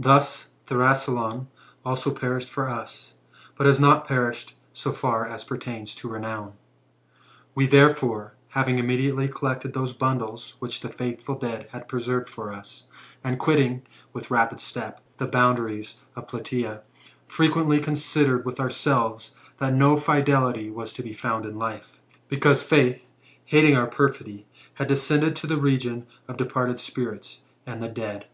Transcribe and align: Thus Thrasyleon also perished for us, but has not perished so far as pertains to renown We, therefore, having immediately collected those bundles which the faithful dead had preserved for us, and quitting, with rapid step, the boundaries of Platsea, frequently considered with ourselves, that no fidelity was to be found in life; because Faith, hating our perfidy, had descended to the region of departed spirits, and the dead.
Thus 0.00 0.52
Thrasyleon 0.66 1.46
also 1.84 2.10
perished 2.10 2.48
for 2.48 2.70
us, 2.70 3.16
but 3.54 3.66
has 3.66 3.78
not 3.78 4.08
perished 4.08 4.56
so 4.72 4.92
far 4.92 5.26
as 5.26 5.44
pertains 5.44 5.94
to 5.96 6.08
renown 6.08 6.54
We, 7.54 7.66
therefore, 7.66 8.32
having 8.56 8.78
immediately 8.78 9.28
collected 9.28 9.74
those 9.74 9.92
bundles 9.92 10.56
which 10.58 10.80
the 10.80 10.88
faithful 10.88 11.34
dead 11.34 11.68
had 11.70 11.86
preserved 11.86 12.30
for 12.30 12.50
us, 12.50 12.84
and 13.22 13.38
quitting, 13.38 13.82
with 14.14 14.30
rapid 14.30 14.58
step, 14.60 15.02
the 15.18 15.26
boundaries 15.26 15.96
of 16.16 16.28
Platsea, 16.28 16.80
frequently 17.26 17.78
considered 17.78 18.46
with 18.46 18.60
ourselves, 18.60 19.34
that 19.58 19.74
no 19.74 19.98
fidelity 19.98 20.70
was 20.70 20.94
to 20.94 21.02
be 21.02 21.12
found 21.12 21.44
in 21.44 21.58
life; 21.58 22.00
because 22.30 22.62
Faith, 22.62 23.06
hating 23.44 23.76
our 23.76 23.86
perfidy, 23.86 24.46
had 24.76 24.88
descended 24.88 25.36
to 25.36 25.46
the 25.46 25.58
region 25.60 26.06
of 26.26 26.38
departed 26.38 26.80
spirits, 26.80 27.42
and 27.66 27.82
the 27.82 27.88
dead. 27.90 28.24